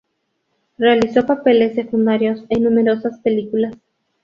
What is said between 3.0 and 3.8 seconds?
películas.